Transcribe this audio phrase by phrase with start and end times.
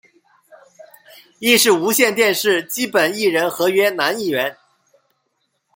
[1.37, 4.57] 亦是无线电视基本艺人合约男艺员。